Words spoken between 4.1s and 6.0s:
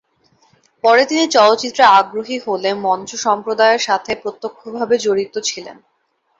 প্রত্যক্ষভাবে জড়িত ছিলেন।